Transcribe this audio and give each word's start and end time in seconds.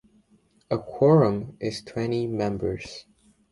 A 0.71 0.79
quorum 0.79 1.57
is 1.59 1.83
twenty 1.83 2.25
members. 2.25 3.05